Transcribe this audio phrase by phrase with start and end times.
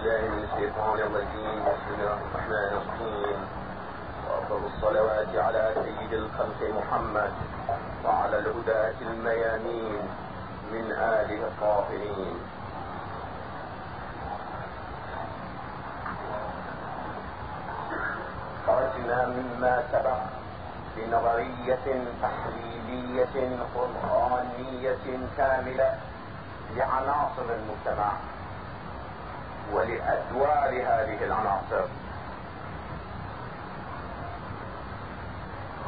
[0.00, 1.56] بالله من الشيطان الرجيم.
[1.60, 3.38] بسم الله الرحمن الرحيم.
[4.24, 7.32] وأفضل الصلوات على سيد الخلق محمد
[8.04, 10.02] وعلى الهداة الميامين
[10.72, 12.36] من آله الطاهرين.
[18.66, 20.20] خرجنا مما سبق
[20.96, 21.86] بنظرية
[22.22, 23.36] تحليلية
[23.76, 25.06] قرآنية
[25.36, 25.90] كاملة
[26.76, 28.12] لعناصر المجتمع.
[29.72, 31.84] ولأدوار هذه العناصر.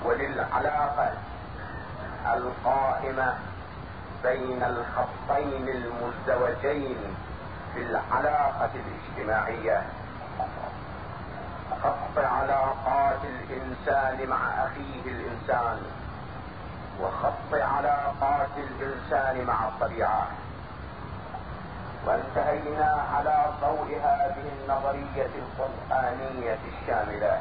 [0.05, 1.13] وللعلاقة
[2.35, 3.35] القائمة
[4.23, 6.97] بين الخطين المزدوجين
[7.75, 9.83] في العلاقة الاجتماعية.
[11.83, 15.83] خط علاقات الإنسان مع أخيه الإنسان
[17.01, 20.27] وخط علاقات الإنسان مع الطبيعه
[22.07, 27.41] وانتهينا على ضوء هذه النظرية القرآنية الشاملة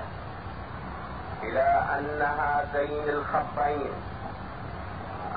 [1.44, 3.92] إلى ان هذين الخطين.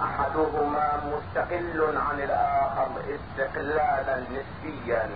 [0.02, 5.08] أحدهما مستقل عن الآخر استقلالا نسبيا.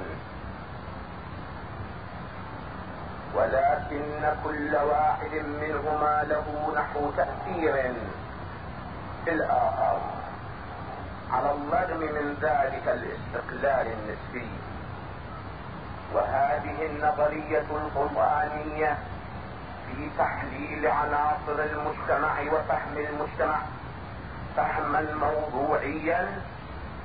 [3.34, 7.94] ولكن كل واحد منهما له نحو تأثير
[9.24, 10.17] في الآخر.
[11.32, 14.48] على الرغم من ذلك الاستقلال النسبي.
[16.14, 18.98] وهذه النظرية القرآنية
[19.86, 23.58] في تحليل عناصر المجتمع وفهم المجتمع
[24.56, 26.42] فهما موضوعيا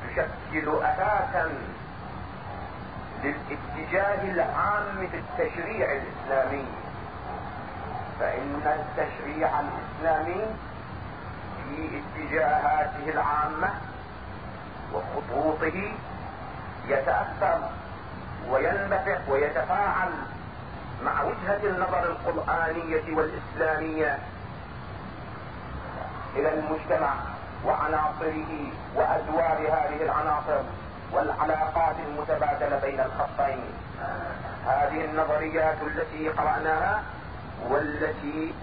[0.07, 1.49] تشكل أساسا
[3.23, 6.65] للاتجاه العام في التشريع الإسلامي.
[8.19, 10.45] فإن التشريع الإسلامي
[11.69, 13.69] في اتجاهاته العامة
[14.93, 15.91] وخطوطه
[16.87, 17.59] يتأثر
[18.49, 20.09] وينبثق ويتفاعل
[21.05, 24.19] مع وجهة النظر القرآنية والإسلامية
[26.35, 27.13] إلى المجتمع
[27.65, 30.61] وعناصره وأدوار هذه العناصر
[31.11, 33.63] والعلاقات المتبادلة بين الخطين.
[34.65, 37.03] هذه النظريات التي قرأناها
[37.69, 38.53] والتي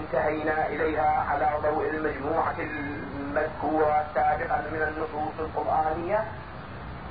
[0.00, 6.24] انتهينا إليها على ضوء المجموعة المذكورة سابقا من النصوص القرآنية.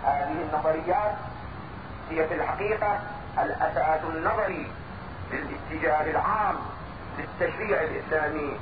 [0.05, 1.15] هذه النظريات
[2.09, 2.99] هي في الحقيقة
[3.43, 4.67] الأساس النظري
[5.31, 6.55] للاتجاه العام
[7.17, 8.59] للتشريع الإسلامي.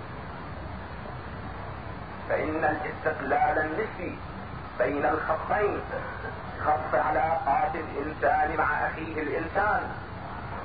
[2.30, 4.18] فإن الاستقلال النسبي
[4.80, 5.80] بين الخطين
[6.66, 9.82] خط علاقات الإنسان مع أخيه الإنسان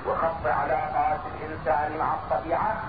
[0.07, 2.83] وخط علاقات الإنسان مع الطبيعة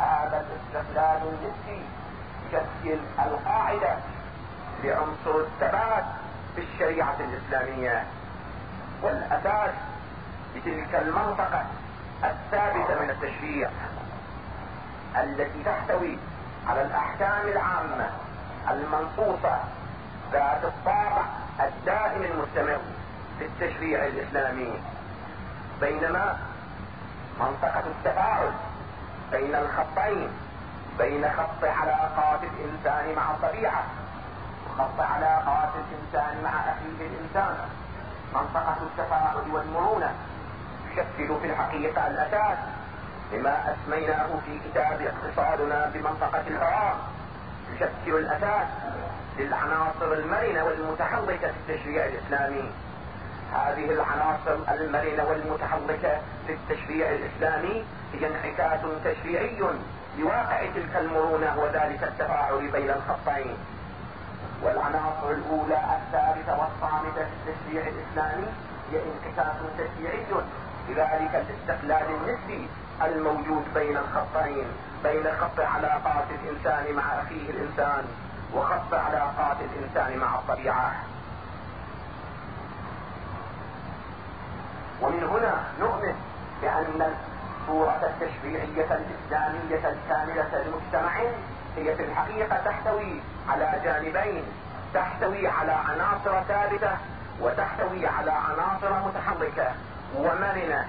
[0.00, 1.84] هذا الاستقلال النسبي
[2.48, 3.96] يشكل القاعدة
[4.84, 6.04] لعنصر الثبات
[6.56, 8.04] في الشريعة الإسلامية
[9.02, 9.74] والأساس
[10.56, 11.64] لتلك المنطقة
[12.24, 13.70] الثابتة من التشريع
[15.16, 16.18] التي تحتوي
[16.68, 18.10] على الأحكام العامة
[18.70, 19.58] المنصوصة
[20.32, 21.22] ذات الطابع
[21.60, 22.80] الدائم المستمر
[23.38, 24.72] في التشريع الإسلامي.
[25.80, 26.38] بينما
[27.40, 28.52] منطقة التفاعل
[29.32, 30.28] بين الخطين
[30.98, 33.82] بين خط علاقات الإنسان مع الطبيعة
[34.66, 37.56] وخط علاقات الإنسان مع أخيه الإنسان
[38.34, 40.14] منطقة التفاعل والمرونة
[40.90, 42.58] تشكل في الحقيقة الأساس
[43.32, 46.94] لما أسميناه في كتاب اقتصادنا بمنطقة الفراغ
[47.74, 48.66] تشكل الأساس
[49.38, 52.70] للعناصر المرنة والمتحركة في التشريع الإسلامي.
[53.52, 59.56] هذه العناصر المرنة والمتحركة في التشريع الإسلامي هي انعكاس تشريعي
[60.18, 63.56] لواقع تلك المرونة وذلك التفاعل بين الخطين.
[64.62, 68.46] والعناصر الأولى الثابتة والصامتة في التشريع الإسلامي
[68.92, 70.24] هي انعكاس تشريعي
[70.88, 72.68] لذلك الاستقلال النسبي
[73.02, 74.64] الموجود بين الخطين
[75.02, 78.04] بين خط علاقات الإنسان مع أخيه الإنسان
[78.54, 80.92] وخط علاقات الإنسان مع الطبيعة
[85.02, 86.14] ومن هنا نؤمن
[86.62, 87.14] بأن
[87.70, 91.18] الصورة التشريعية الاسلامية الكاملة لمجتمع
[91.76, 94.44] هي في الحقيقة تحتوي على جانبين
[94.94, 96.90] تحتوي على عناصر ثابتة
[97.40, 99.72] وتحتوي على عناصر متحركة.
[100.16, 100.86] ومرنة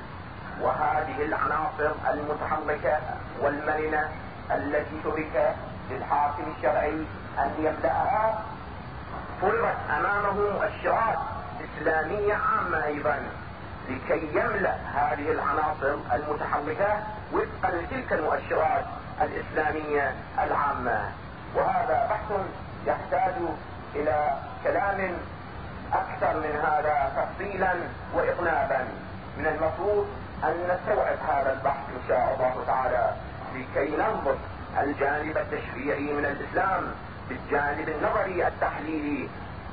[0.61, 2.99] وهذه العناصر المتحركة
[3.41, 4.09] والمرنة
[4.51, 5.55] التي ترك
[5.91, 7.05] للحاكم الشرعي
[7.39, 8.39] أن يبدأها
[9.41, 11.17] فرضت أمامه مؤشرات
[11.61, 13.19] إسلامية عامة أيضا.
[13.91, 17.03] لكي يملأ هذه العناصر المتحركة
[17.33, 18.85] وفقا لتلك المؤشرات
[19.21, 21.11] الإسلامية العامة.
[21.55, 22.31] وهذا بحث
[22.87, 23.33] يحتاج
[23.95, 24.33] إلى
[24.63, 25.13] كلام
[25.93, 27.73] أكثر من هذا تفصيلا
[28.13, 28.87] واطنابا
[29.37, 30.07] من المفروض
[30.43, 33.13] أن نستوعب هذا البحث إن شاء الله تعالى.
[33.55, 34.35] لكي ننظر
[34.81, 36.83] الجانب التشريعي من الإسلام
[37.29, 39.29] بالجانب النظري التحليلي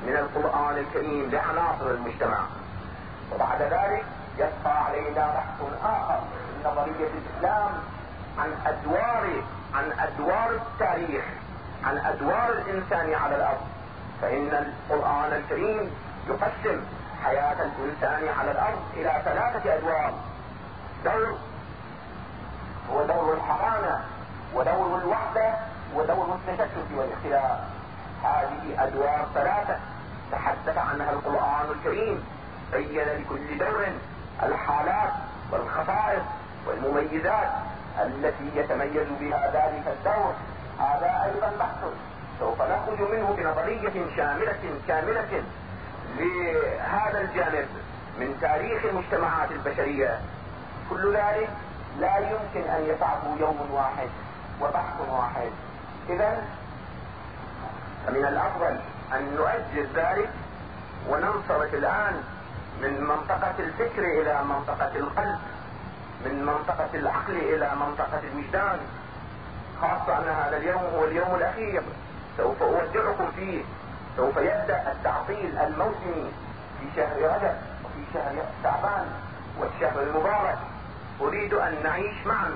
[0.06, 2.46] من القرآن الكريم لعناصر المجتمع.
[3.34, 4.04] وبعد ذلك
[4.38, 6.20] يبقى علينا بحث آخر.
[6.20, 7.70] في نظرية الإسلام
[8.38, 9.42] عن أدوار
[9.74, 11.24] عن أدوار التاريخ
[11.84, 13.66] عن أدوار الإنسان على الأرض.
[14.22, 15.90] فإن القرآن الكريم
[16.28, 16.80] يقسم
[17.24, 20.12] حياة الإنسان على الأرض إلى ثلاثة أدوار.
[21.04, 21.38] دور
[22.92, 24.04] هو دور الحضانة
[24.54, 25.54] ودور الوحدة
[25.94, 27.58] ودور التشتت والاختلاف.
[28.24, 29.76] هذه أدوار ثلاثة
[30.32, 32.24] تحدث عنها القرآن الكريم.
[32.72, 33.86] بين لكل دور
[34.42, 35.12] الحالات
[35.52, 36.22] والخصائص
[36.66, 37.50] والمميزات
[38.00, 40.34] التي يتميز بها ذلك الدور.
[40.78, 41.84] هذا أيضا بحث
[42.40, 45.42] سوف نخرج منه بنظرية شاملة كاملة
[46.18, 47.66] لهذا الجانب
[48.18, 50.20] من تاريخ المجتمعات البشرية.
[50.90, 51.48] كل ذلك
[52.00, 54.08] لا يمكن أن يفعله يوم واحد
[54.60, 55.50] وبحث واحد.
[56.08, 56.42] إذا
[58.06, 58.76] فمن الأفضل
[59.14, 60.30] أن نؤجل ذلك
[61.08, 62.22] وننصرف الآن
[62.82, 65.38] من منطقة الفكر إلى منطقة القلب
[66.24, 68.78] من منطقة العقل إلى منطقة الوجدان.
[69.80, 71.82] خاصة أن هذا اليوم هو اليوم الأخير.
[72.36, 73.62] سوف أودعكم فيه.
[74.16, 76.32] سوف يبدأ التعطيل الموسمي
[76.80, 79.06] في شهر رجب وفي شهر شعبان
[79.58, 80.58] والشهر المبارك.
[81.20, 82.50] أريد أن نعيش معا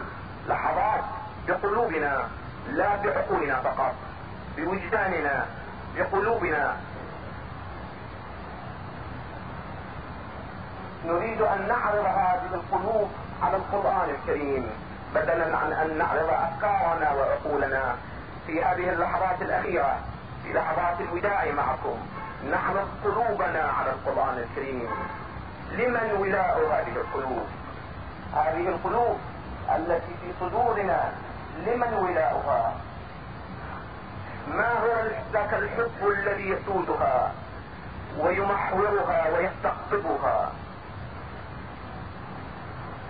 [0.49, 1.05] لحظات
[1.49, 2.29] بقلوبنا
[2.71, 3.95] لا بعقولنا فقط
[4.57, 5.47] بوجداننا
[5.97, 6.77] بقلوبنا.
[11.07, 13.11] نريد أن نعرض هذه القلوب
[13.43, 14.67] على القرآن الكريم
[15.15, 17.97] بدلا عن أن نعرض أفكارنا وعقولنا
[18.47, 19.97] في هذه اللحظات الأخيرة
[20.43, 21.97] في لحظات الوداع معكم.
[22.51, 24.89] نعرض قلوبنا على القرآن الكريم.
[25.73, 27.47] لمن ولاء هذه القلوب؟
[28.35, 29.19] هذه القلوب
[29.77, 31.13] التي في صدورنا
[31.67, 32.75] لمن ولاؤها؟
[34.49, 37.33] ما هو ذاك الحب الذي يسودها
[38.19, 40.53] ويمحورها ويستقطبها؟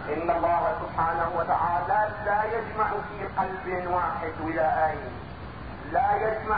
[0.09, 5.13] إن الله سبحانه وتعالى لا يجمع في قلب واحد ولاءين
[5.93, 6.57] لا يجمع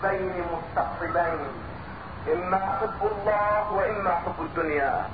[0.00, 1.48] حبين مستقطبين
[2.32, 5.04] إما حب الله وإما حب الدنيا.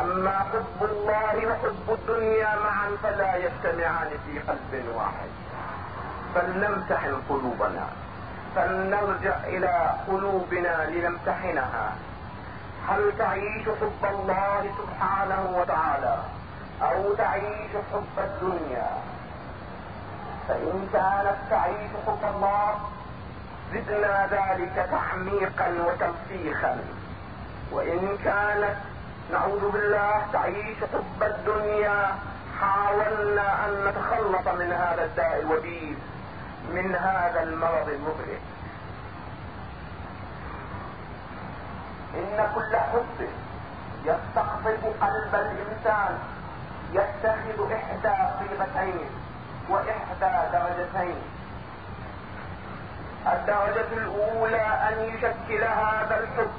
[0.00, 5.30] أما حب الله وحب الدنيا معا فلا يجتمعان في قلب واحد.
[6.34, 7.86] فلنمتحن قلوبنا.
[8.56, 11.92] فلنرجع إلى قلوبنا لنمتحنها.
[12.88, 16.16] هل تعيش حب الله سبحانه وتعالى؟
[16.82, 18.88] أو تعيش حب الدنيا.
[20.48, 22.74] فإن كانت تعيش حب الله
[23.74, 26.84] زدنا ذلك تعميقا وتلفيخا
[27.72, 28.76] وإن كانت
[29.32, 32.14] نعوذ بالله تعيش حب الدنيا
[32.60, 35.96] حاولنا أن نتخلص من هذا الداء الوبيل
[36.74, 38.42] من هذا المرض المفرط
[42.14, 43.28] إن كل حب
[44.04, 46.18] يستقطب قلب الإنسان.
[46.92, 49.10] يتخذ إحدى صيغتين
[49.68, 51.16] وإحدى درجتين.
[53.26, 56.50] الدرجة الأولى أن يشكل هذا الحب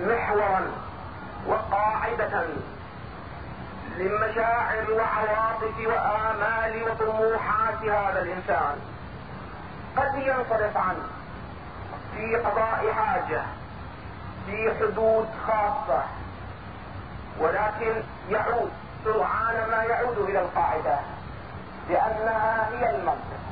[0.00, 0.62] محورا
[1.46, 2.44] وقاعدة
[3.96, 8.76] للمشاعر وعواطف وآمال وطموحات هذا الإنسان.
[9.96, 11.06] قد ينصرف عنه
[12.16, 13.42] في قضاء حاجة
[14.46, 16.02] في حدود خاصة
[17.40, 18.70] ولكن يعود
[19.04, 20.96] سرعان ما يعود إلى القاعدة
[21.90, 23.42] لأنها هي المنطق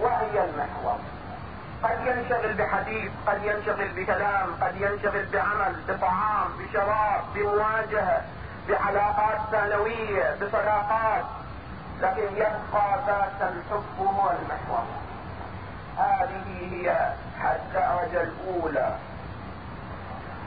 [0.00, 0.98] وهي المحور.
[1.82, 8.22] قد ينشغل بحديث قد ينشغل بكلام قد ينشغل بعمل بطعام بشراب بمواجهة
[8.68, 11.24] بعلاقات ثانوية بصداقات
[12.00, 14.84] لكن يبقى ذات الحب هو المحور.
[15.98, 17.12] هذه هي
[17.44, 18.96] الدرجة الأولى.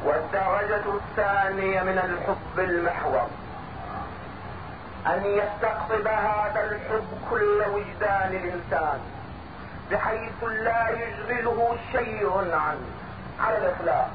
[0.06, 3.28] والدرجة الثانية من الحب المحور.
[5.08, 9.00] أن يستقطب هذا الحب كل وجدان الإنسان
[9.92, 12.88] بحيث لا يشغله شيء عنه
[13.40, 14.10] على الإطلاق.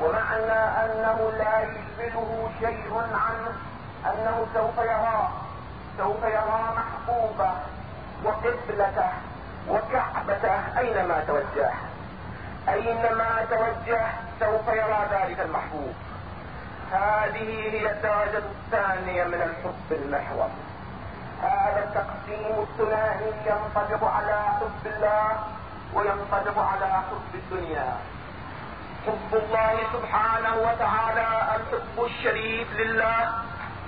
[0.00, 3.52] ومعنى أنه لا يشغله شيء عنه
[4.06, 5.28] أنه سوف يراه
[5.98, 7.52] سوف يرى محبوبه
[8.24, 9.10] وقبلته
[9.68, 11.70] وكعبته أينما توجه.
[12.68, 14.06] أينما توجه
[14.40, 15.94] سوف يرى ذلك المحبوب.
[16.92, 20.50] هذه هي الدرجة الثانية من الحب المحور.
[21.42, 25.38] هذا التقسيم الثنائي ينطبق على حب الله
[25.94, 27.96] وينطبق على حب الدنيا.
[29.06, 33.32] حب الله سبحانه وتعالى الحب الشريف لله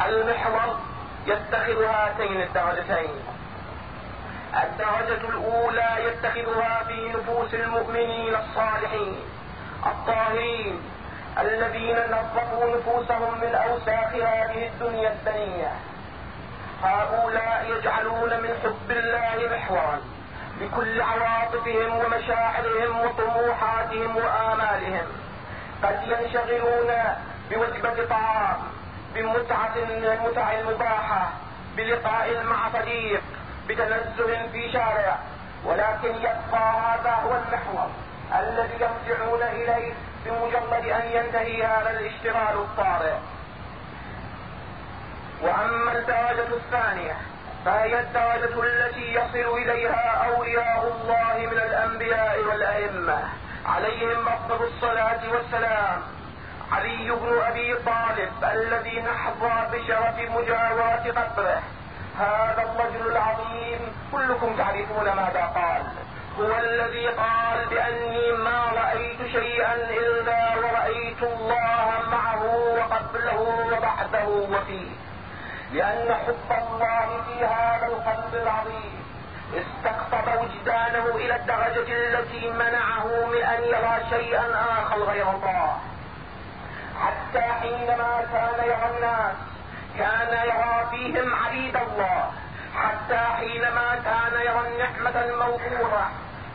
[0.07, 0.77] المحور
[1.27, 3.15] يتخذ هاتين الدرجتين.
[4.55, 9.17] الدرجة الأولى يتخذها في نفوس المؤمنين الصالحين
[9.87, 10.81] الطاهرين
[11.41, 15.73] الذين نظفوا نفوسهم من أوساخ هذه الدنيا الدنية
[16.83, 20.01] هؤلاء يجعلون من حب الله محورا
[20.61, 25.07] لكل عواطفهم ومشاعرهم وطموحاتهم وآمالهم.
[25.83, 26.93] قد ينشغلون
[27.51, 28.57] بوجبة طعام
[29.15, 31.31] بمتعة المتع المباحة
[31.77, 33.23] بلقاء مع صديق
[33.69, 35.19] بتنزه في شارع.
[35.65, 37.91] ولكن يبقى هذا هو المحور
[38.39, 39.93] الذي يرجعون إليه
[40.31, 43.15] بمجرد أن ينتهي هذا الاشتغال الطارئ
[45.43, 47.17] وأما الدرجة الثانية
[47.65, 53.23] فهي الدرجة التي يصل إليها أولياء الله من الأنبياء والأئمة.
[53.67, 56.03] عليهم افضل الصلاة والسلام.
[56.73, 61.63] علي بن أبي طالب الذي نحظى بشرف مجاورة قبره.
[62.19, 63.81] هذا الرجل العظيم
[64.13, 65.83] كلكم تعرفون ماذا قال.
[66.39, 72.45] هو الذي قال بأني ما رأيت شيئا إلا ورأيت الله معه
[72.79, 73.41] وقبله
[73.73, 74.91] وبعده وفيه.
[75.73, 79.07] لأن حب الله في هذا القلب العظيم
[79.55, 84.47] استقطب وجدانه إلى الدرجة التي منعه من أن يرى شيئا
[84.81, 85.79] آخر غير الله.
[87.03, 89.37] حتى حينما كان يرى الناس
[89.99, 92.33] كان يرى فيهم عبيد الله.
[92.77, 96.11] حتى حينما كان يرى النعمة الموفورة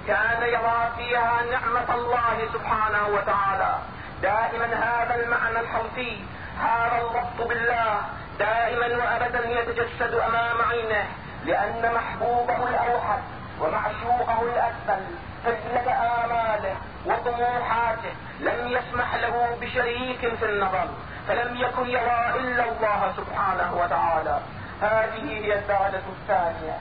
[0.07, 3.75] كان يرى فيها نعمة الله سبحانه وتعالى.
[4.21, 6.17] دائما هذا المعنى الحرفي
[6.59, 8.01] هذا الربط بالله.
[8.39, 11.05] دائما وابدا يتجسد أمام عينه
[11.45, 13.21] لأن محبوبه الأوحد
[13.59, 15.15] ومعشوقه الاكمل
[15.45, 15.93] فجلة
[16.25, 18.13] آماله وطموحاته.
[18.39, 20.87] لم يسمح له بشريك في النظر
[21.27, 24.39] فلم يكن يرى إلا الله سبحانه وتعالى.
[24.81, 26.77] هذه هي الدرجة الثانية.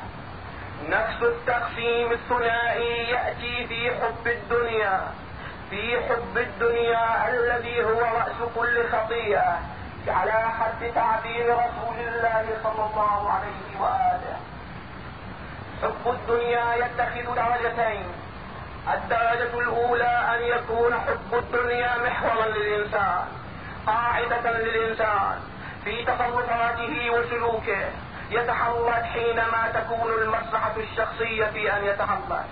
[0.89, 5.01] نفس التقسيم الثنائي يأتي في حب الدنيا
[5.71, 9.59] في حب الدنيا الذي هو رأس كل خطيئة
[10.09, 14.37] على حد تعبير رسول الله صلى الله عليه وآله.
[15.83, 18.05] حب الدنيا يتخذ درجتين
[18.95, 23.25] الدرجة الأولى أن يكون حب الدنيا محورا للإنسان
[23.87, 25.41] قاعدة للإنسان
[25.85, 27.89] في تصرفاته وسلوكه.
[28.31, 32.45] يتحرك حينما تكون المصلحة الشخصية في أن يتحرك.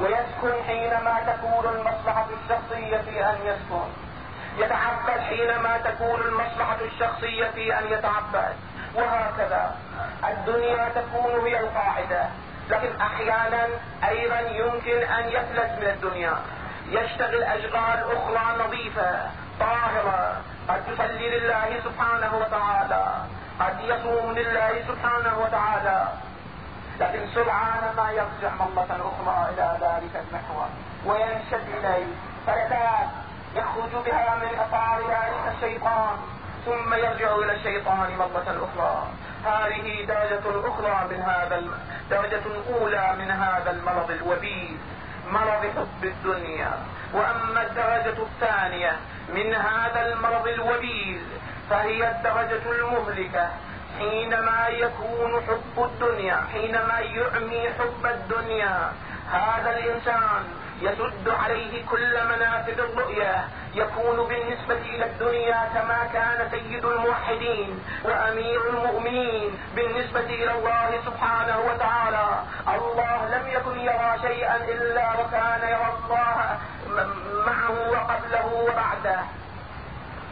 [0.00, 3.88] ويسكن حينما تكون المصلحة الشخصية في أن يسكن.
[4.58, 8.54] يتعبد حينما تكون المصلحة الشخصية في أن يتعبد.
[8.94, 9.76] وهكذا.
[10.28, 12.24] الدنيا تكون هي القاعدة.
[12.70, 13.66] لكن أحيانا
[14.08, 16.34] أيضا يمكن أن يفلت من الدنيا.
[16.88, 20.36] يشتغل أشغال أخرى نظيفة طاهرة.
[20.68, 23.14] قد يصلي لله سبحانه وتعالى.
[23.60, 26.08] قد يصوم لله سبحانه وتعالى
[27.00, 30.68] لكن سرعان ما يرجع مرة أخرى إلى ذلك المحور
[31.06, 32.06] وينشد إليه.
[32.46, 33.08] فلتات
[33.54, 36.16] يخرج بها من اطار ذلك الشيطان
[36.66, 39.06] ثم يرجع إلى الشيطان مرة أخرى.
[39.44, 41.62] هذه درجة أخرى من هذا
[42.10, 42.42] درجة
[42.74, 44.76] أولى من هذا المرض الوبيل
[45.30, 46.72] مرض حب الدنيا.
[47.14, 48.96] وأما الدرجة الثانية
[49.28, 51.22] من هذا المرض الوبيل
[51.70, 53.48] فهي الدرجة المهلكة.
[53.98, 58.92] حينما يكون حب الدنيا حينما يعمي حب الدنيا
[59.32, 60.42] هذا الإنسان
[60.80, 63.48] يسد عليه كل منافذ الرؤية.
[63.74, 69.58] يكون بالنسبة إلى الدنيا كما كان سيد الموحدين وأمير المؤمنين.
[69.76, 72.28] بالنسبة إلى الله سبحانه وتعالى
[72.68, 76.58] الله لم يكن يرى شيئا إلا وكان يرى الله
[77.46, 79.20] معه وقبله وبعده.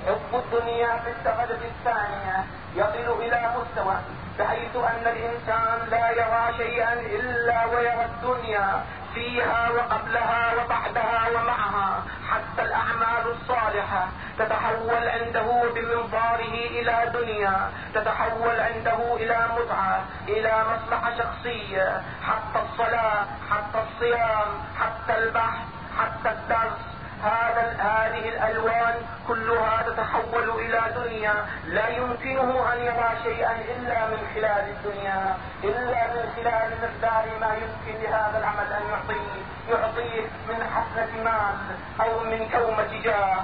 [0.06, 3.96] حب الدنيا في الدرجة الثانية يصل إلى مستوى
[4.38, 13.24] بحيث أن الإنسان لا يرى شيئا إلا ويرى الدنيا فيها وقبلها وبعدها ومعها حتى الأعمال
[13.30, 23.24] الصالحة تتحول عنده بمنظاره إلى دنيا تتحول عنده إلى متعة إلى مصلحة شخصية حتى الصلاة
[23.50, 24.48] حتى الصيام
[24.80, 25.66] حتى البحث
[25.98, 26.80] حتى الدرس.
[27.22, 28.94] هذا هذه الألوان
[29.28, 31.34] كلها تتحول إلى دنيا.
[31.66, 38.02] لا يمكنه أن يرى شيئا إلا من خلال الدنيا إلا من خلال مقدار ما يمكن
[38.02, 41.54] لهذا العمل أن يعطيه يعطيه من حسنة مال
[42.00, 43.36] أو من كومة جاه.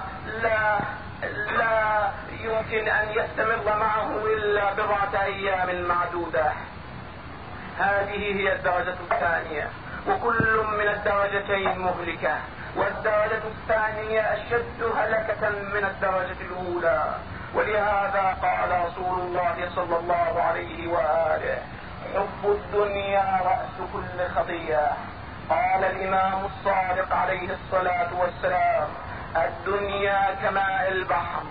[0.42, 0.78] لا
[1.58, 6.52] لا يمكن أن يستمر معه إلا بضعة أيام معدودة.
[7.78, 9.68] هذه هي الدرجة الثانية
[10.08, 12.38] وكل من الدرجتين مهلكة.
[12.76, 17.14] والدرجة الثانية أشد هلكة من الدرجة الأولى.
[17.54, 21.58] ولهذا قال رسول الله صلى الله عليه وآله
[22.14, 24.96] حب الدنيا رأس كل خطيئة.
[25.50, 28.88] قال الإمام الصادق عليه الصلاة والسلام
[29.36, 31.42] الدنيا كماء البحر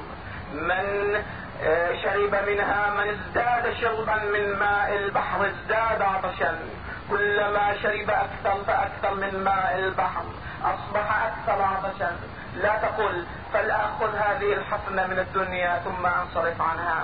[0.53, 1.15] من
[1.63, 6.60] آه، شرب منها من ازداد شربا من ماء البحر ازداد عطشا.
[7.09, 10.24] كلما شرب أكثر فأكثر من ماء البحر
[10.63, 12.17] أصبح أكثر عطشا.
[12.55, 17.01] لا تقل فلآخذ هذه الحفنه من الدنيا ثم انصرف عنها.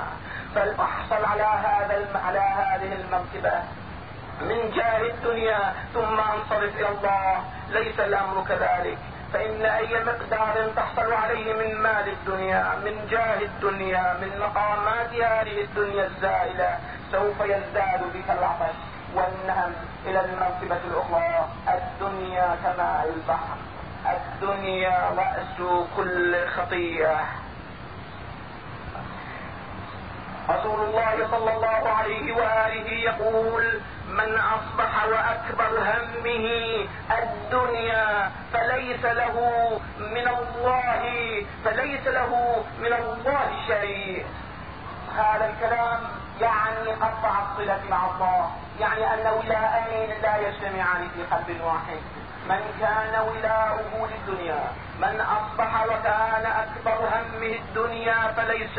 [0.55, 3.63] فاحصل على هذا على هذه المرتبه
[4.41, 7.43] من جاه الدنيا ثم انصرف إلى الله.
[7.69, 8.97] ليس الأمر كذلك.
[9.33, 16.05] فإن أي مقدار تحصل عليه من مال الدنيا من جاه الدنيا من مقامات هذه الدنيا
[16.05, 16.79] الزائلة
[17.11, 18.90] سوف يزداد بك العطش.
[19.15, 19.73] والنهم
[20.05, 21.49] إلى المرتبة الأخرى.
[21.67, 23.57] الدنيا كماء البحر.
[24.05, 27.25] الدنيا رأس كل خطيئة.
[30.49, 36.47] رسول الله صلى الله عليه وآله يقول من أصبح وأكبر همه
[37.11, 39.35] الدنيا فليس له
[39.99, 41.01] من الله
[41.65, 44.25] فليس له من الله شيء
[45.17, 45.99] هذا الكلام
[46.41, 51.99] يعني قطع الصلة مع الله يعني أن ولاءين لا يجتمعان في قلب واحد.
[52.49, 54.63] من كان ولاؤه للدنيا
[54.99, 58.77] من أصبح وكان أكبر همه الدنيا فليس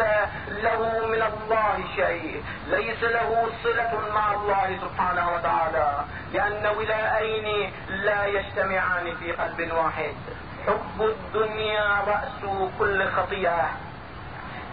[0.48, 2.44] له من الله شيء.
[2.66, 10.14] ليس له صلة مع الله سبحانه وتعالى لأن ولاءين لا يجتمعان في قلب واحد.
[10.66, 13.70] حب الدنيا رأس كل خطيئة.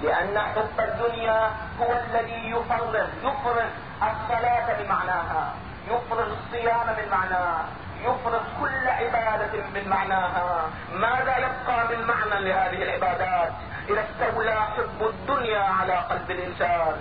[0.04, 3.66] لأن حب الدنيا هو الذي يفرغ يفرغ
[4.02, 5.54] الصلاة بمعناها.
[5.88, 7.66] يفرغ الصيام من معناه
[8.04, 13.52] يفرض كل عبادة من معناها ماذا يبقى من معنى لهذه العبادات؟
[13.90, 16.96] إذا استولى حب الدنيا على قلب الإنسان.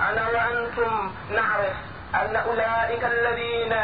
[0.00, 1.76] أنا وأنتم نعرف
[2.14, 3.74] أن أولئك الذين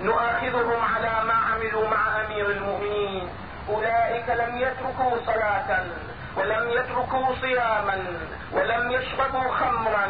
[0.00, 3.28] نؤاخذهم على ما عملوا مع أمير المؤمنين.
[3.68, 5.84] أولئك لم يتركوا صلاة.
[6.36, 8.04] ولم يتركوا صياما
[8.52, 10.06] ولم يشربوا خمرا.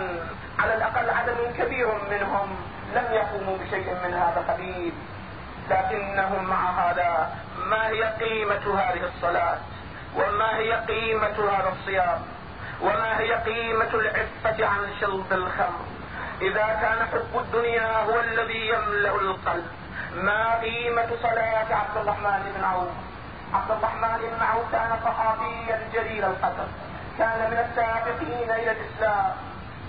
[0.59, 2.57] على الأقل عدد كبير منهم
[2.95, 4.93] لم يقوموا بشيء من هذا القبيل.
[5.71, 7.31] لكنهم مع هذا
[7.67, 9.59] ما هي قيمة هذه الصلاة؟
[10.17, 12.23] وما هي قيمة هذا الصيام؟
[12.83, 15.85] وما هي قيمة العفة عن شرب الخمر؟
[16.43, 19.67] إذا كان حب الدنيا هو الذي يملأ القلب.
[20.15, 23.12] ما قيمة صلاة عبد الرحمن بن عوف؟
[23.55, 26.67] عبد الرحمن بن عوف كان صحابيا جليل القدر.
[27.19, 29.33] كان من السابقين إلى الإسلام.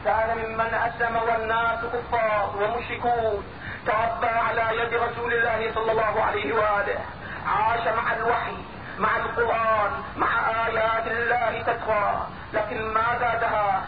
[0.06, 3.44] كان ممن أسلم والناس كفار ومشركون.
[3.86, 7.00] تربى على يد رسول الله صلى الله عليه وآله.
[7.48, 8.58] عاش مع الوحي
[9.00, 10.28] مع القرآن مع
[10.68, 13.82] آيات الله تترى لكن ما زادها؟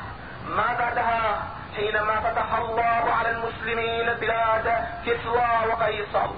[0.47, 1.43] ما زادها
[1.75, 6.29] حينما فتح الله على المسلمين بلاد كسرى وقيصر.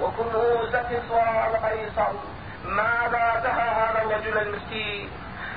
[0.00, 2.12] وكنوز كسرى وقيصر.
[2.70, 5.08] ما زادها هذا الرجل المسكين؟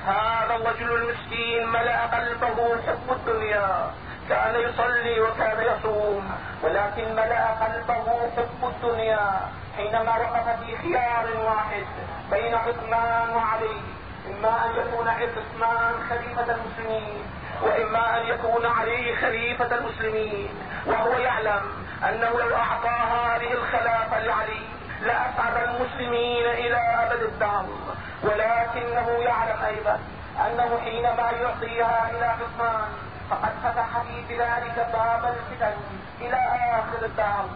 [0.06, 3.90] هذا الرجل المسكين ملأ قلبه حب الدنيا
[4.28, 6.30] كان يصلي وكان يصوم
[6.62, 8.04] ولكن ملأ قلبه
[8.36, 9.40] حب الدنيا
[9.76, 11.84] حينما وقف في خيار واحد
[12.30, 13.80] بين عثمان وعلي
[14.30, 17.22] إما أن يكون عثمان خليفة المسلمين
[17.62, 20.48] وإما أن يكون علي خليفة المسلمين
[20.86, 21.62] وهو يعلم
[22.08, 24.62] أنه لو أعطى هذه الخلافة لعلي
[25.04, 27.66] لاسعد المسلمين إلى أبد الدهر
[28.22, 29.98] ولكنه يعلم أيضا
[30.46, 32.88] أنه حينما يعطيها إلى عثمان
[33.30, 35.76] فقد فتح في بذلك باب الفتن
[36.20, 36.36] إلى
[36.78, 37.48] آخر الدهر.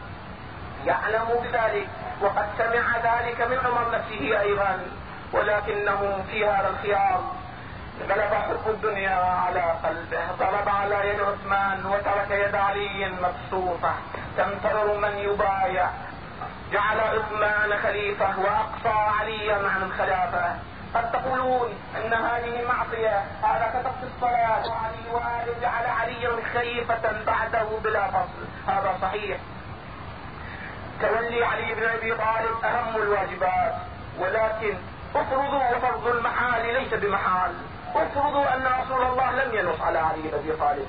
[0.87, 1.89] يعلم بذلك
[2.21, 4.81] وقد سمع ذلك من عمر نفسه أيضا
[5.33, 7.23] ولكنه في هذا الخيار.
[8.09, 13.95] غلب حب الدنيا على قلبه ضرب على يد عثمان وترك يد علي مبسوطة.
[14.37, 15.91] تنتظر من يبايع
[16.73, 20.59] جعل عثمان خليفة وأقصى عليا عن الخلافة.
[20.95, 24.69] قد تقولون أن هذه معصية هذا كتبت الصلاة.
[24.69, 28.45] وعلي وآل جعل عليا خليفة بعده بلا فصل.
[28.69, 29.39] هذا صحيح.
[31.01, 33.75] تولي علي بن أبي طالب أهم الواجبات.
[34.19, 34.75] ولكن
[35.15, 37.53] افرضوا وفرض المحال ليس بمحال.
[37.95, 40.89] افرضوا أن رسول الله لم ينص على علي بن أبي طالب.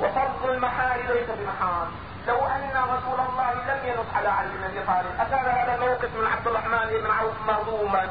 [0.00, 1.88] وفرض المحال ليس بمحال.
[2.28, 6.26] لو أن رسول الله لم ينص على علي بن أبي طالب أكان هذا الموقف من
[6.26, 8.08] عبد الرحمن بن عوف مهضوما؟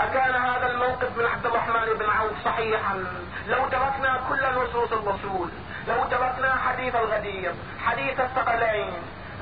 [0.00, 3.04] أكان هذا الموقف من عبد الرحمن بن عوف صحيحا؟
[3.48, 5.48] لو تركنا كل نصوص الرسول
[5.88, 8.92] لو تركنا حديث الغدير حديث الثقلين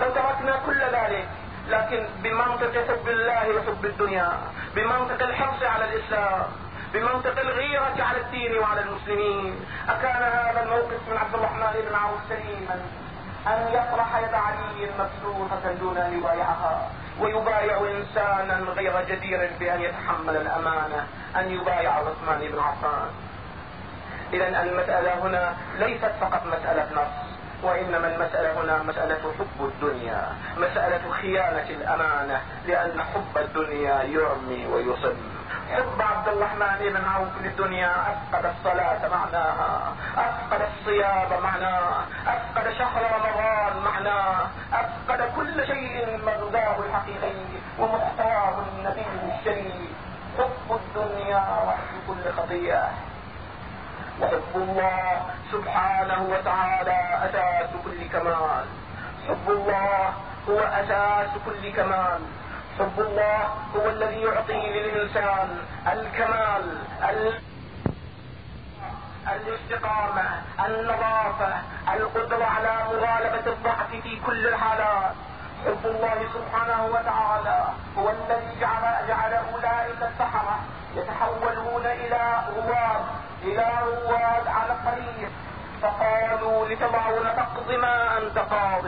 [0.01, 1.29] لو تركنا كل ذلك
[1.69, 4.39] لكن بمنطق حب الله وحب الدنيا
[4.75, 6.43] بمنطق الحرص على الإسلام
[6.93, 12.81] بمنطق الغيرة على الدين وعلى المسلمين أكان هذا الموقف من عبد الرحمن بن عوف سليما.
[13.47, 16.89] أن يطرح يد علي مبسوطة دون أن يبايعها
[17.21, 23.09] ويبايع إنسانا غير جدير بأن يتحمل الأمانة أن يبايع عثمان بن عفان.
[24.33, 27.31] إذا المسألة هنا ليست فقط مسألة نص
[27.63, 35.40] وإنما المسألة هنا مسألة حب الدنيا مسألة خيانة الأمانة لأن حب الدنيا يرمي ويصم.
[35.71, 43.83] حب عبد الرحمن بن عوف للدنيا أفقد الصلاة معناها أفقد الصيام معناه أفقد شهر رمضان
[43.85, 47.35] معناه أفقد كل شيء مغزاه الحقيقي
[47.79, 49.07] ومحتواه النبي
[49.39, 49.91] الشريف.
[50.39, 52.89] حب الدنيا وحب كل خطيئة.
[54.21, 58.65] وحب الله سبحانه وتعالى أساس كل كمال.
[59.29, 60.13] حب الله
[60.49, 62.21] هو أساس كل كمال.
[62.81, 63.39] حب الله
[63.77, 65.59] هو الذي يعطي للإنسان
[65.93, 66.79] الكمال
[69.29, 70.25] الاستقامة
[70.67, 71.55] النظافة
[71.95, 75.15] القدرة على مغالبة الضعف في كل الحالات.
[75.67, 77.65] حب الله سبحانه وتعالى
[77.99, 80.61] هو الذي جعل جعل أولئك السحرة
[80.97, 83.05] يتحولون إلى رواد
[83.43, 85.31] إلى رواد على الطريق.
[85.83, 88.85] فقالوا لتضعون تقضي ما أنت قاض.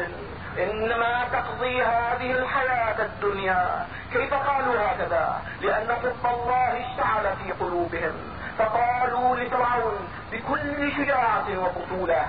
[0.59, 3.87] إنما تقضي هذه الحياة الدنيا.
[4.13, 8.13] كيف قالوا هكذا؟ لأن حب الله اشتعل في قلوبهم.
[8.59, 12.27] فقالوا لفرعون بكل شجاعة وبطولة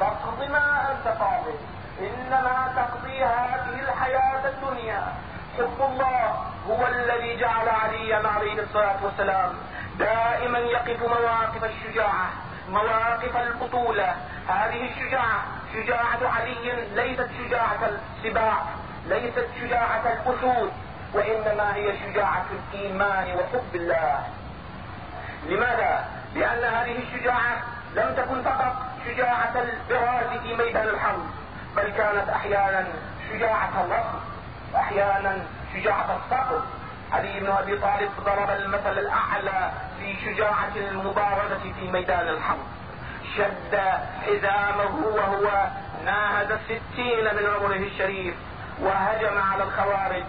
[0.00, 1.44] تقض ما أنت قاض.
[2.00, 5.02] إنما تقضي هذه الحياة الدنيا.
[5.58, 6.34] حب الله
[6.68, 9.52] هو الذي جعل عليا عليه الصلاة والسلام
[9.98, 12.45] دائما يقف مواقف الشجاعة.
[12.70, 14.14] مواقف البطولة
[14.48, 18.62] هذه الشجاعة شجاعة علي ليست شجاعة السباع
[19.06, 20.72] ليست شجاعة الأسود
[21.14, 24.26] وإنما هي شجاعة الإيمان وحب الله.
[25.48, 27.56] لماذا؟ لأن هذه الشجاعة
[27.94, 28.76] لم تكن فقط
[29.06, 31.26] شجاعة البراز في ميدان الحرب
[31.76, 32.86] بل كانت أحيانا
[33.32, 34.20] شجاعة الرفض
[34.76, 35.38] أحيانا
[35.74, 36.62] شجاعة الصبر.
[37.12, 42.66] علي بن أبي طالب ضرب المثل الأعلى في شجاعة المبارزة في ميدان الحرب.
[43.36, 43.78] شد
[44.26, 45.66] حزامه وهو
[46.04, 48.34] ناهز الستين من عمره الشريف
[48.80, 50.24] وهجم على الخوارج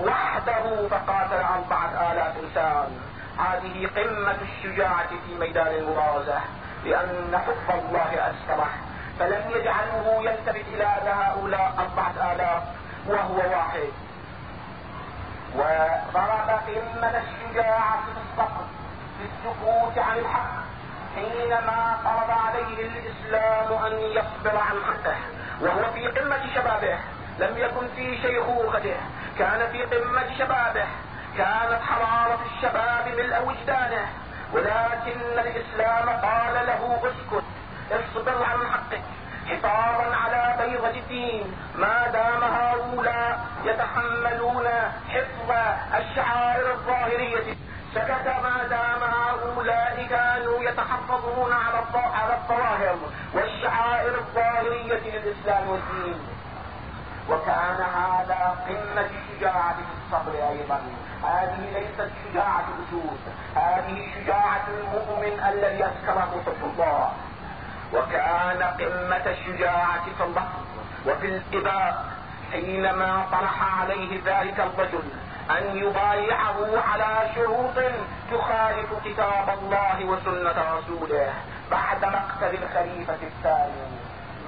[0.00, 3.00] وحده فقاتل أربعة آلاف إنسان.
[3.38, 6.40] هذه قمة الشجاعة في ميدان المبارزة
[6.84, 8.70] لأن حب الله أسره
[9.18, 12.62] فلم يجعله يلتفت إلى هؤلاء أربعة آلاف
[13.06, 13.90] وهو واحد.
[15.54, 18.64] وضرب قمة الشجاعة في الصبر
[19.18, 20.60] في السكوت عن الحق
[21.14, 25.16] حينما فرض عليه الإسلام أن يصبر عن حقه.
[25.60, 26.98] وهو في قمة شبابه
[27.38, 28.96] لم يكن في شيخوخته.
[29.38, 30.86] كان في قمة شبابه
[31.36, 34.06] كانت حرارة الشباب ملء وجدانه.
[34.52, 36.79] ولكن الإسلام قال له
[58.68, 60.80] قمة الشجاعة الصبر أيضا.
[61.22, 63.20] هذه ليست شجاعة الأسود
[63.56, 67.12] هذه شجاعة المؤمن الذي أسكره حب الله
[67.94, 70.64] وكان قمة الشجاعة في اللفظ
[71.06, 72.04] وفي الإباء
[72.52, 75.02] حينما طرح عليه ذلك الرجل
[75.50, 77.76] أن يبايعه على شروط
[78.30, 81.32] تخالف كتاب الله وسنة رسوله
[81.70, 83.90] بعد مقتل الخليفة الثاني.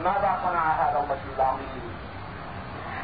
[0.05, 1.93] ماذا صنع هذا الرجل العظيم؟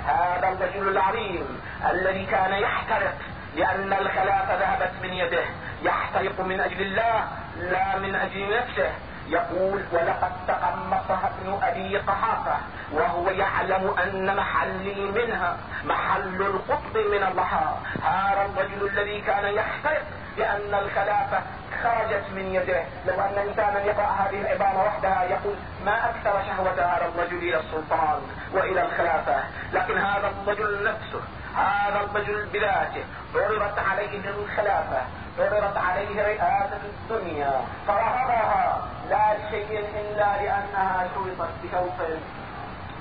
[0.08, 3.14] هذا الرجل العظيم الذي كان يحترق
[3.56, 5.44] لأن الخلافة ذهبت من يده
[5.82, 7.28] يحترق من أجل الله
[7.60, 8.90] لا من أجل نفسه.
[9.28, 12.56] يقول ولقد تقمصها ابن أبي قحافة
[12.92, 20.02] وهو يعلم أن محلي منها محل القطب من الضحى هذا الرجل الذي كان يحترق
[20.36, 21.42] بان الخلافة
[21.82, 22.82] خرجت من يده.
[23.06, 28.20] لو أن إنسانا يقرأ هذه العبارة وحدها يقول ما أكثر شهوة هذا الرجل إلى السلطان
[28.52, 29.36] وإلى الخلافة.
[29.72, 31.20] لكن هذا الرجل نفسه
[31.56, 35.02] هذا الرجل بذاته عرضت عليه الخلافة
[35.38, 37.60] عرضت عليه رئاسة الدنيا.
[37.86, 41.98] فرفضها لا لشيء إلا لأنها شرطت بشوط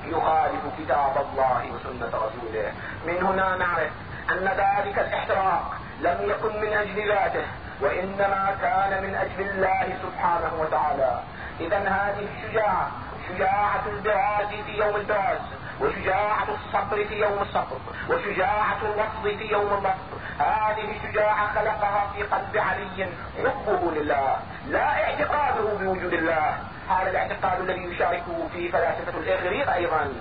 [0.05, 2.71] يخالف كتاب الله وسنة رسوله.
[3.07, 3.91] من هنا نعرف
[4.31, 7.45] أن ذلك الاحتراق لم يكن من أجل ذاته
[7.81, 11.19] وإنما كان من أجل الله سبحانه وتعالى.
[11.59, 12.91] اذا هذه الشجاعة
[13.29, 15.41] شجاعة البراز في يوم البراز.
[15.81, 17.77] وشجاعة الصبر في يوم الصبر
[18.09, 24.37] وشجاعة الوصل في يوم الوصل هذه شجاعة خلقها في قلب علي حبه لله
[24.67, 26.57] لا اعتقاده بوجود الله.
[26.89, 30.13] هذا الاعتقاد الذي يشاركه فيه فلاسفة الإغريق أيضا.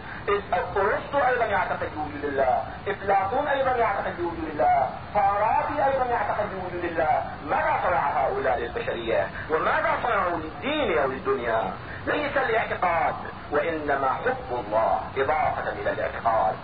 [0.77, 7.25] ارسطو أيضا يعتقد بوجود الله إفلاطون أيضا يعتقد بوجود الله فارابي أيضا يعتقد بوجود الله.
[7.51, 11.73] ماذا صنع هؤلاء للبشرية وماذا صنعوا للدين أو للدنيا؟
[12.07, 13.15] ليس الاعتقاد.
[13.51, 16.55] وإنما حب الله إضافة إلى الإعتقاد.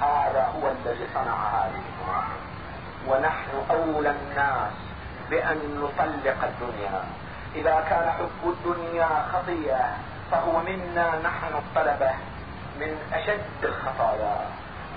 [0.00, 2.24] هذا هو الذي صنع هذه الأمور
[3.08, 4.72] ونحن أولى الناس
[5.30, 7.04] بأن نطلق الدنيا.
[7.54, 9.96] إذا كان حب الدنيا خطيئة
[10.30, 12.12] فهو منا نحن الطلبة
[12.80, 14.36] من أشد الخطايا.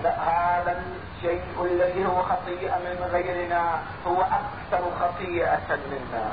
[0.03, 0.83] هذا
[1.17, 6.31] الشيء الذي هو خطيئة من غيرنا هو أكثر خطيئة منا.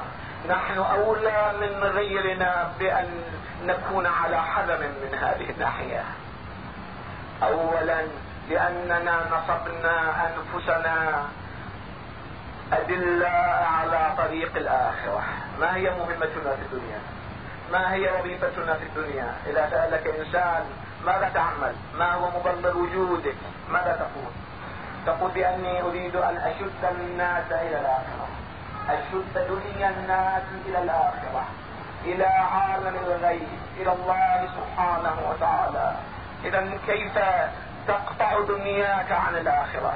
[0.49, 3.23] نحن أولى من غيرنا بأن
[3.65, 6.05] نكون على حذر من هذه الناحية.
[7.43, 8.07] اولا
[8.51, 11.27] لأننا نصبنا أنفسنا
[12.73, 15.23] أدلاء على طريق الآخرة.
[15.61, 17.01] ما هي مهمتنا في الدنيا؟
[17.73, 20.65] ما هي وظيفتنا في الدنيا؟ إذا سألك إنسان
[21.05, 23.37] ماذا تعمل؟ ما هو مضمر وجودك؟
[23.71, 24.33] ماذا تقول؟
[25.07, 28.29] تقول بأني أريد أن أشد الناس إلى الآخرة.
[28.89, 31.45] أشد دنيا الناس إلى الآخرة
[32.05, 33.49] إلى عالم الغيب
[33.81, 35.93] إلى الله سبحانه وتعالى.
[36.45, 37.19] إذا كيف
[37.89, 39.95] تقطع دنياك عن الآخرة؟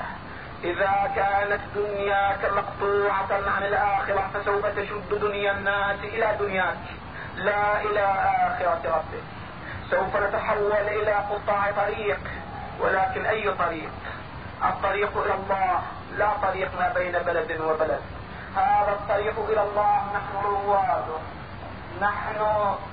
[0.65, 6.79] إذا كانت دنياك مقطوعة عن الآخرة فسوف تشد دنيا الناس إلى دنياك.
[7.37, 8.05] لا إلى
[8.47, 9.25] آخرة ربك.
[9.91, 12.21] سوف نتحول إلى قطاع طريق
[12.81, 13.91] ولكن أي طريق؟
[14.65, 15.83] الطريق إلى الله
[16.17, 18.01] لا طريق ما بين بلد وبلد.
[18.59, 21.19] هذا الطريق إلى الله نحن رواده
[22.01, 22.41] نحن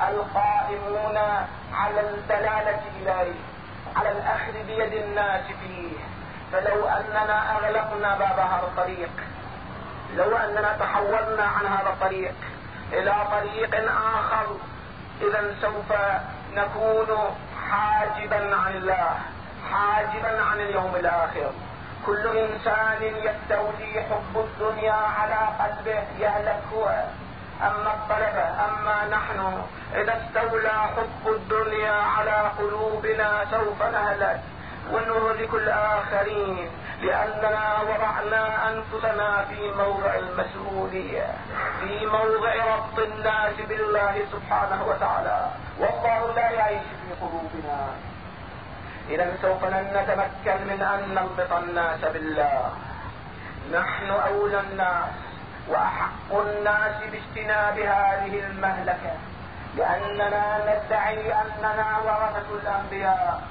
[0.09, 1.17] القائمون
[1.73, 3.33] على الدلالة إليه
[3.95, 5.91] على الأخذ بيد الناس فيه.
[6.51, 9.09] فلو أننا أغلقنا باب هذا الطريق
[10.15, 12.35] لو أننا تحولنا عن هذا الطريق
[12.93, 14.47] إلى طريق آخر
[15.21, 15.97] إذا سوف
[16.53, 17.35] نكون
[17.71, 19.17] حاجبا عن الله
[19.71, 21.51] حاجبا عن اليوم الآخر.
[22.05, 27.03] كل إنسان يستولي حب الدنيا على قلبه يهلك هو.
[27.61, 29.63] أما الطلبة أما نحن
[29.95, 34.41] إذا استولى حب الدنيا على قلوبنا سوف نهلك.
[34.91, 36.69] ونهلك الآخرين
[37.01, 41.27] لأننا وضعنا أنفسنا في موضع المسؤولية
[41.79, 45.49] في موضع ربط الناس بالله سبحانه وتعالى.
[45.79, 47.87] والله لا يعيش في قلوبنا.
[49.09, 52.71] إذا سوف لن نتمكن من أن نربط الناس بالله.
[53.73, 55.13] نحن أولى الناس
[55.67, 59.13] وأحق الناس باجتناب هذه المهلكة
[59.77, 63.41] لأننا ندعي أننا ورثة الأنبياء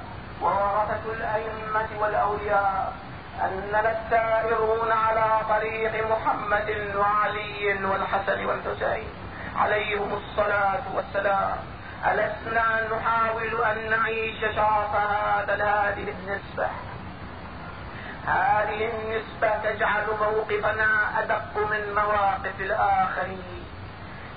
[0.41, 2.93] وورثة الأئمة والأولياء
[3.41, 9.07] أننا السائرون على طريق محمد وعلي والحسن والحسين
[9.55, 11.57] عليهم الصلاة والسلام.
[12.05, 16.67] ألسنا نحاول أن نعيش شرف هذا هذه النسبة
[18.27, 23.65] هذه النسبة تجعل موقفنا أدق من مواقف الآخرين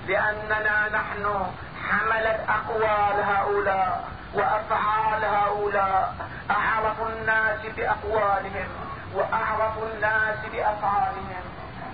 [0.07, 1.51] لأننا نحن
[1.89, 6.15] حملت أقوال هؤلاء وأفعال هؤلاء.
[6.51, 8.67] اعرف الناس بأقوالهم
[9.13, 11.43] واعرف الناس بأفعالهم.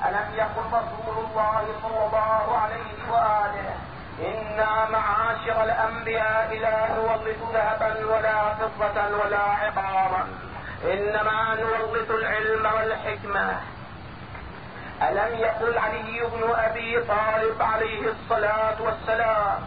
[0.06, 3.76] ألم يقل رسول الله صلى الله عليه وآله
[4.20, 10.28] أنا معاشر الأنبياء لا نورث ذهبا ولا فضة ولا عقارا
[10.84, 13.60] إنما نورث العلم والحكمة.
[15.02, 19.60] ألم يقل علي بن أبي طالب عليه الصلاة والسلام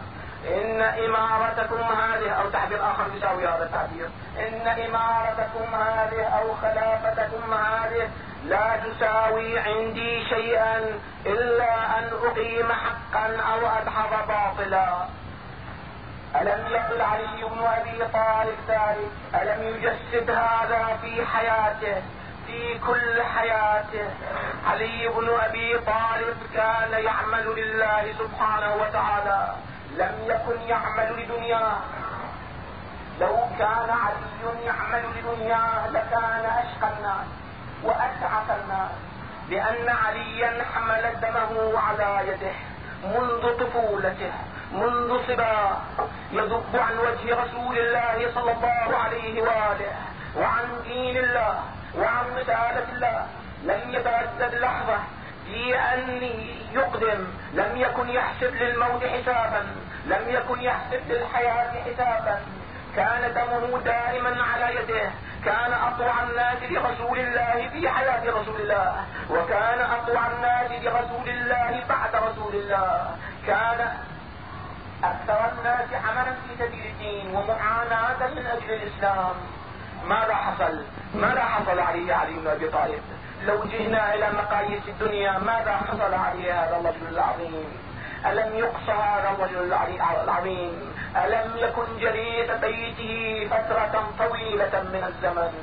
[0.47, 8.09] إن إمارتكم هذه أو تعبير آخر يساوي هذا التعبير إن إمارتكم هذه أو خلافتكم هذه
[8.45, 15.05] لا تساوي عندي شيئا إلا أن أقيم حقا أو ادحض باطلا.
[16.41, 22.01] ألم يقل علي بن أبي طالب ذلك؟ ألم يجسد هذا في حياته؟
[22.47, 24.09] في كل حياته.
[24.69, 29.47] علي بن أبي طالب كان يعمل لله سبحانه وتعالى.
[29.97, 31.77] لم يكن يعمل لدنياه.
[33.19, 37.27] لو كان علي يعمل لدنياه لكان أشقى الناس.
[37.83, 38.91] واسعف الناس
[39.49, 42.53] لأن عليا حمل دمه على يده
[43.03, 44.31] منذ طفولته
[44.71, 45.77] منذ صباه.
[46.31, 49.91] يذب عن وجه رسول الله صلى الله عليه وآله
[50.35, 51.63] وعن دين الله
[51.97, 53.27] وعن رسالة الله.
[53.63, 54.97] لم يتردد لحظة
[55.45, 56.21] في ان
[56.73, 59.67] يقدم لم يكن يحسب للموت حسابا
[60.05, 62.39] لم يكن يحسب للحياة حسابا.
[62.95, 65.11] كان دمه دائما على يده.
[65.45, 69.05] كان أطوع الناس لرسول الله في حياة رسول الله.
[69.29, 73.15] وكان أطوع الناس لرسول الله بعد رسول الله.
[73.47, 73.97] كان
[75.03, 79.35] أكثر الناس عملا في سبيل الدين ومعاناة من أجل الإسلام.
[80.05, 83.01] ماذا حصل؟ ماذا حصل عليه علي بن أبي طالب؟
[83.47, 87.88] لو جئنا إلى مقاييس الدنيا ماذا حصل عليه هذا الرجل العظيم؟
[88.25, 89.73] ألم يقصى هذا الرجل
[90.23, 90.93] العظيم؟
[91.25, 95.53] ألم يكن جليس بيته فترة طويلة من الزمن؟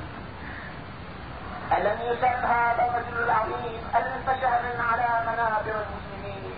[1.79, 6.53] ألم يسق هذا الرجل العظيم ألف شهر على منابر المسلمين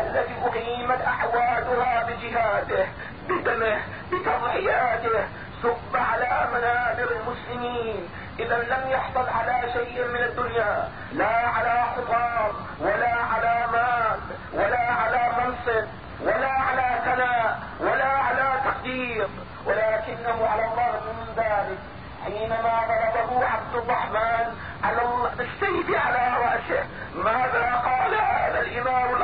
[0.00, 2.86] التي أقيمت احوالها بجهاده
[3.28, 3.78] بدمه
[4.12, 5.24] بتضحياته
[5.62, 13.14] صب على منابر المسلمين إذا لم يحصل على شيء من الدنيا لا على حطام ولا
[13.14, 14.18] على مال
[14.52, 15.88] ولا على منصب
[16.22, 19.28] ولا على ثناء ولا على تقدير.
[19.66, 21.78] ولكنه على الله من ذلك.
[22.24, 29.14] حينما ضربه عبد الرحمن على بالسيف على رأسه ماذا قال هذا الإمام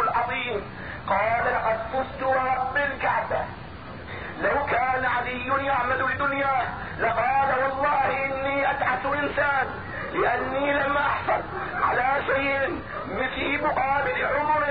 [0.00, 0.62] العظيم؟
[1.08, 3.44] قال لقد فزت ورب الكعبة
[4.42, 6.66] لو كان علي يعمل لدنياه
[6.98, 9.66] لقال والله إني اتعس إنسان
[10.14, 11.42] لأني لم احصل
[11.82, 12.82] على شيء
[13.34, 14.64] في مقابل عمر.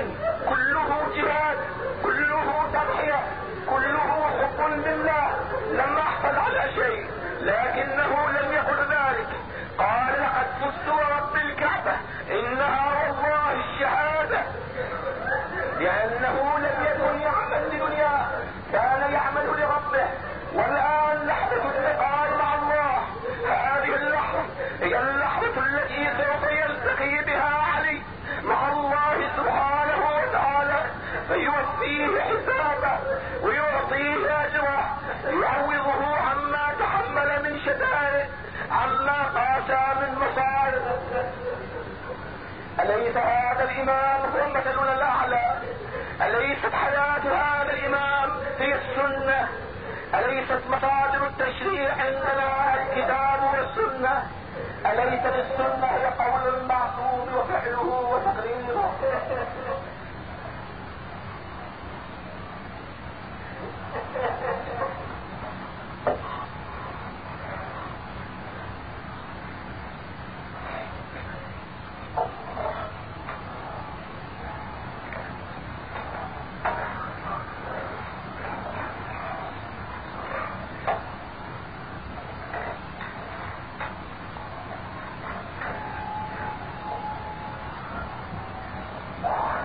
[0.48, 1.56] كله جهاد
[2.02, 3.20] كله تضحية
[3.70, 5.30] كله حب لله.
[5.72, 7.06] لم احصل على شيء
[7.40, 9.28] لكنه لم يقل ذلك.
[9.78, 11.96] قال لقد فزت ورب الكعبة
[12.30, 14.40] إنها والله الشهادة.
[15.80, 18.26] لأنه لم يكن يعمل لدنياه
[18.72, 20.06] كان يعمل لربه
[20.54, 22.98] والآن لحظة اللقاء مع الله
[23.48, 24.44] هذه اللحظة
[24.80, 28.02] هي اللحظة التي سوف يلتقي بها علي
[28.42, 30.82] مع الله سبحانه وتعالى
[31.28, 32.98] فيوفيه حسابه
[33.42, 38.26] ويعطيه أجره يعوضه عما تحمل من شتائر
[38.70, 40.82] عما قاسى من مصائب
[42.84, 45.52] أليس هذا الإمام هو مثلنا الأعلى
[46.22, 49.48] أليست حياة هذا الإمام هي السنة؟
[50.14, 54.22] أليست مصادر التشريع عندنا الكتاب والسنة
[54.86, 58.94] أليست السنة هي قول المعصوم وفعله وتقريره؟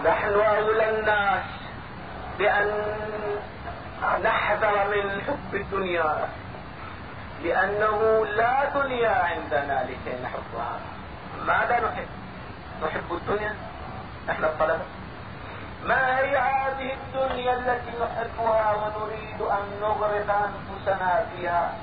[0.05, 1.43] نحن أولى الناس
[2.37, 2.71] بأن
[4.23, 6.29] نحذر من حب الدنيا
[7.43, 10.79] لأنه لا دنيا عندنا لكي نحبها.
[11.45, 12.07] ماذا نحب؟
[12.83, 13.55] نحب الدنيا؟
[14.29, 14.85] إحنا الطلبة.
[15.85, 21.73] ما هي هذه الدنيا التي نحبها ونريد أن نغرق أنفسنا فيها؟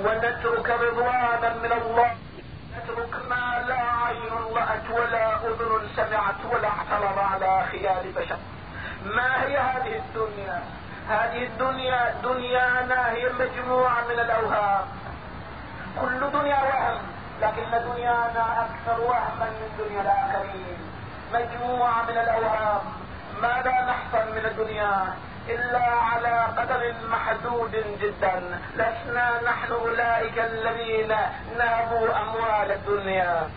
[0.00, 2.16] ونترك رضوانا من الله
[2.76, 3.53] نترك ما
[4.14, 8.36] عين رأت ولا أذن سمعت ولا اعترض على خيال بشر.
[9.04, 10.62] ما هي هذه الدنيا؟
[11.08, 14.86] هذه الدنيا دنيانا هي مجموعة من الأوهام.
[16.00, 16.98] كل دنيا وهم
[17.42, 20.78] لكن دنيانا أكثر وهما من دنيا الآخرين.
[21.34, 22.80] مجموعة من الأوهام.
[23.42, 25.14] ماذا نحصل من الدنيا؟
[25.48, 28.60] إلا على قدر محدود جدا.
[28.74, 31.16] لسنا نحن أولئك الذين
[31.58, 33.48] نهبوا أموال الدنيا.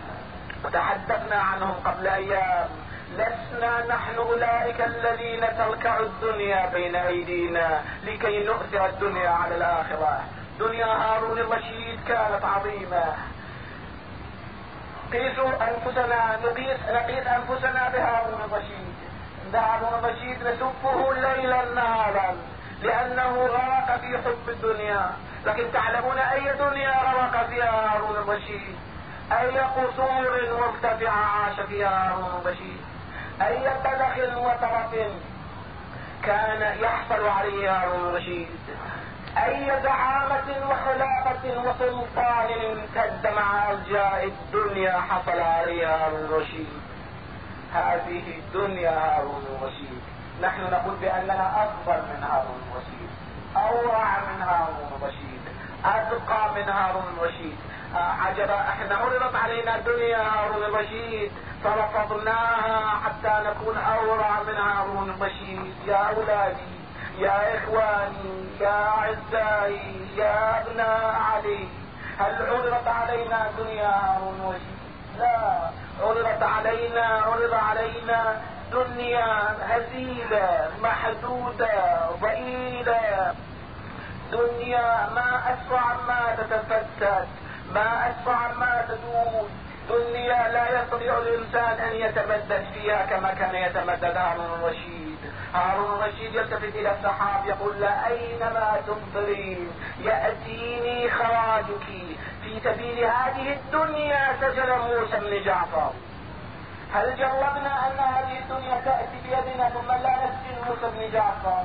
[0.65, 2.69] وتحدثنا عنهم قبل أيام.
[3.17, 10.23] لسنا نحن أولئك الذين تركع الدنيا بين أيدينا لكي نؤثر الدنيا على الآخرة.
[10.59, 13.03] دنيا هارون الرشيد كانت عظيمة.
[15.13, 18.95] قيسوا أنفسنا نقيس نقيس أنفسنا بهارون الرشيد.
[19.53, 22.35] هارون الرشيد نسبه ليلا نهارا
[22.81, 25.11] لأنه غرق في حب الدنيا.
[25.45, 28.75] لكن تعلمون أي دنيا غرق فيها هارون الرشيد؟
[29.31, 32.81] أي قصور مرتفعة عاش فيها هارون الرشيد
[33.41, 35.11] أي قدح وترف
[36.23, 38.47] كان يحصل عليه هارون الرشيد
[39.37, 46.67] أي زعامة وخلافة وسلطان امتد مع أرجاء الدنيا حصل عليها هارون الرشيد
[47.73, 50.01] هذه الدنيا هارون الرشيد
[50.41, 53.09] نحن نقول باننا افضل من هارون الرشيد
[53.55, 55.41] اورع من هارون الرشيد
[55.85, 61.31] اتقى من هارون الرشيد آه عجبا إحنا عرضت علينا دنيا هارون الرشيد.
[61.63, 65.73] فرفضناها حتى نكون اورع من هارون الرشيد.
[65.87, 66.77] يا أولادي
[67.17, 71.67] يا إخواني يا أعزائي يا أبناء علي.
[72.19, 74.77] هل عرضت علينا دنيا هارون وشيد
[75.19, 75.69] لا.
[76.01, 78.41] عرضت علينا عرض علينا
[78.71, 83.35] دنيا هزيلة محدودة ضئيلة.
[84.31, 87.27] دنيا ما أسرع ما تتفتت.
[87.73, 89.47] ما أسرع ما تدور.
[89.89, 95.17] دنيا لا يستطيع الإنسان أن يتمدد فيها كما كان يتمدد هارون الرشيد.
[95.53, 99.71] هارون الرشيد يلتفت إلى السحاب يقول لا أينما تمطرين
[100.03, 101.87] يأتيني خراجك.
[102.43, 105.91] في سبيل هذه الدنيا سجل موسى بن جعفر.
[106.93, 111.63] هل جربنا أن هذه الدنيا تأتي بيدنا ثم لا نسجن موسى بن جعفر؟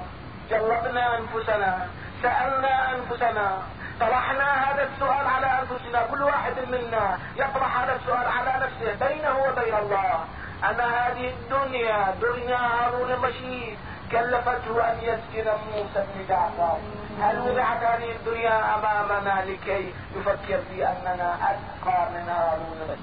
[0.51, 1.89] جربنا أنفسنا.
[2.23, 3.63] سألنا أنفسنا.
[4.01, 6.03] طرحنا هذا السؤال على أنفسنا.
[6.11, 10.25] كل واحد منا يطرح هذا السؤال على نفسه بينه وبين الله.
[10.71, 13.79] أن هذه الدنيا دنيا هارون الرشيد
[14.13, 16.79] كلفته أن يسجن موسى بن جعفر.
[17.23, 22.97] هل وضعت هذه الدنيا أمامنا لكي نفكر في أننا أتقى من هارون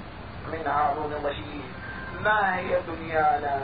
[0.51, 1.71] من هارون الرشيد.
[2.23, 3.59] ما هي دنيانا؟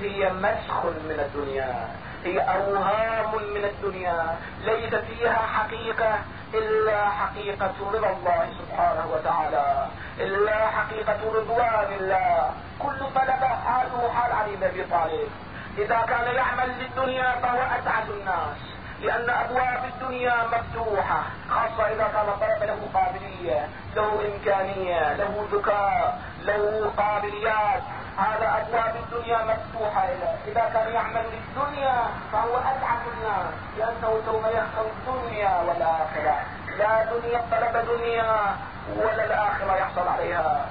[0.00, 1.88] هي مسخ من الدنيا.
[2.24, 4.36] هي أوهام من الدنيا.
[4.64, 6.18] ليس فيها حقيقة.
[6.54, 9.86] إلا حقيقة رضا الله سبحانه وتعالى
[10.20, 12.54] إلا حقيقة رضوان الله.
[12.78, 15.30] كل طلبة حاله حال علي بن أبي طالب.
[15.78, 18.69] إذا كان يعمل للدنيا فهو أسعد الناس.
[19.00, 26.92] لأن أبواب الدنيا مفتوحة خاصة إذا كان الطلب له قابلية له إمكانية له ذكاء له
[26.96, 27.82] قابليات.
[28.18, 30.08] هذا أبواب الدنيا مفتوحة
[30.46, 31.96] إذا كان يعمل للدنيا
[32.32, 33.52] فهو أسعد الناس.
[33.78, 36.36] لأنه سوف يخسر الدنيا والآخرة.
[36.78, 38.56] لا دنيا طلب دنيا
[38.96, 40.66] ولا الآخرة يحصل عليها.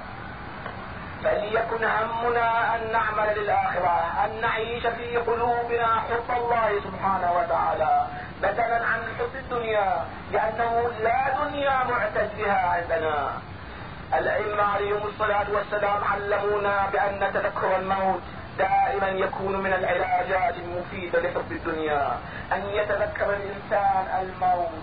[1.24, 8.06] فليكن همنا أن نعمل للآخرة أن نعيش في قلوبنا حب الله سبحانه وتعالى.
[8.42, 13.30] بدلا عن حب الدنيا لأنه لا دنيا معتد بها عندنا.
[14.14, 18.22] الأئمة عليهم الصلاة والسلام علمونا بأن تذكر الموت
[18.58, 22.18] دائما يكون من العلاجات المفيدة لحب الدنيا.
[22.52, 24.82] أن يتذكر الإنسان الموت.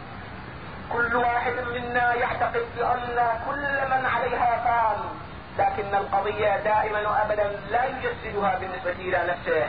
[0.94, 5.27] كل واحد منا يعتقد بأن كل من عليها فان.
[5.58, 9.68] لكن القضية دائما وابدا لا يجسدها بالنسبة إلى نفسه.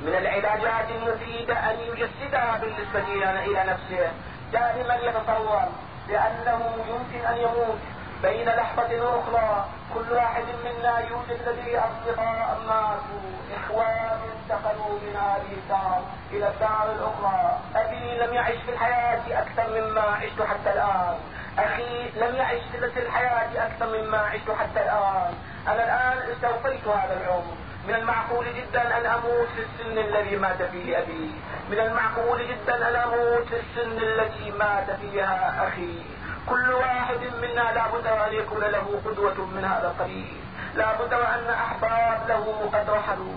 [0.00, 3.04] من العلاجات المفيدة أن يجسدها بالنسبة
[3.44, 4.12] إلى نفسه.
[4.52, 5.68] دائما يتصور
[6.08, 7.78] بأنه يمكن أن يموت
[8.22, 9.66] بين لحظة أخرى.
[9.94, 17.58] كل واحد منا يوجد لديه أصدقاء ماتوا إخوان انتقلوا من هذه الدار إلى الدار الأخرى.
[17.76, 21.18] أبي لم يعش في الحياة أكثر مما عشت حتى الآن.
[21.58, 22.62] أخي لم يعش
[22.94, 25.34] في الحياة أكثر مما عشت حتى الآن.
[25.68, 27.54] أنا الآن استوفيت هذا العمر.
[27.88, 31.30] من المعقول جدا أن أموت في السن الذي مات فيه أبي.
[31.70, 36.02] من المعقول جدا أن أموت في السن التي مات فيها أخي.
[36.46, 40.36] كل واحد منا لابد ان يكون له قدوة من هذا القبيل.
[40.74, 43.36] لابد وأن أحباب له قد رحلوا.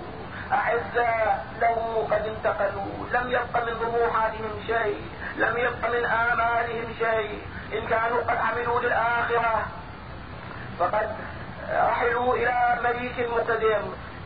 [0.52, 3.08] أعزاء له قد انتقلوا.
[3.12, 5.02] لم يبق من طموحاتهم شيء.
[5.38, 7.42] لم يبق من آمالهم شيء.
[7.74, 9.66] إن كانوا قد عملوا للآخرة
[10.80, 11.10] فقد
[11.74, 13.82] رحلوا إلى مليك مقتدر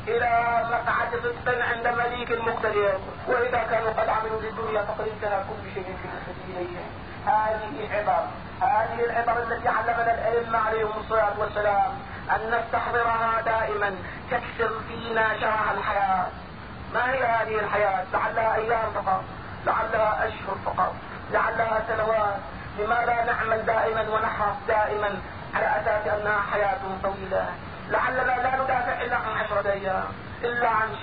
[0.07, 2.99] إلى مقعد صدق عند مليك مقتدر.
[3.27, 6.89] وإذا كانوا قد عملوا للدنيا فقد انتهى كل شيء بالنسبة اليهم
[7.25, 8.23] هذه عبر
[8.61, 11.91] هذه العبر التي علمنا الأئمة عليهم الصلاة والسلام
[12.35, 13.95] أن نستحضرها دائما
[14.31, 16.27] تكسر فينا شرح الحياة.
[16.93, 19.23] ما هي هذه الحياة؟ لعلها أيام فقط
[19.65, 20.93] لعلها أشهر فقط
[21.31, 22.37] لعلها سنوات
[22.79, 25.09] لماذا نعمل دائما ونحرص دائما
[25.55, 27.45] على أساس أنها حياة طويلة؟
[27.89, 30.03] لعلنا لا ندافع إلا عن عشرة أيام
[30.43, 30.87] إلا عن